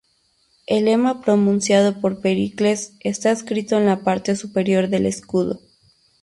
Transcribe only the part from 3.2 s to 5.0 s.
escrito en la parte superior